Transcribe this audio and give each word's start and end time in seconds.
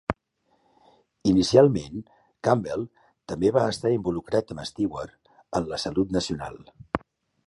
Inicialment, 1.31 1.99
Campbell 2.47 2.85
també 3.33 3.51
va 3.57 3.65
estar 3.73 3.91
involucrat 3.97 4.55
amb 4.55 4.65
Stewart 4.71 5.31
en 5.61 5.69
la 5.75 5.81
Salut 5.85 6.17
Nacional. 6.17 6.59